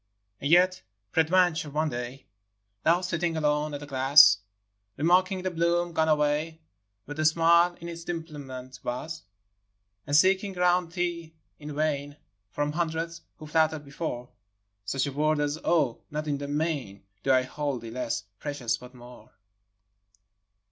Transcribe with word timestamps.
IV. 0.01 0.37
And 0.41 0.51
yet 0.51 0.81
peradventure 1.13 1.69
one 1.69 1.89
day 1.91 2.25
Thou, 2.81 3.01
sitting 3.01 3.37
alone 3.37 3.75
at 3.75 3.81
the 3.81 3.85
glass, 3.85 4.39
Remarking 4.97 5.43
the 5.43 5.51
bloom 5.51 5.93
gone 5.93 6.07
away, 6.09 6.59
Where 7.05 7.13
the 7.13 7.23
smile 7.23 7.75
in 7.79 7.87
its 7.87 8.03
dimplement 8.03 8.83
was, 8.83 9.19
v. 9.19 9.25
And 10.07 10.15
seeking 10.15 10.57
around 10.57 10.93
thee 10.93 11.35
in 11.59 11.75
vain, 11.75 12.17
From 12.49 12.71
hundreds 12.71 13.21
who 13.37 13.45
flattered 13.45 13.85
before, 13.85 14.29
Such 14.85 15.05
a 15.05 15.11
word 15.13 15.39
as," 15.39 15.59
Oh, 15.63 16.01
not 16.09 16.27
in 16.27 16.39
the 16.39 16.47
main 16.47 17.03
Do 17.21 17.31
I 17.31 17.43
hold 17.43 17.83
thee 17.83 17.91
less 17.91 18.23
precious, 18.39 18.77
but 18.77 18.95
more 18.95 19.29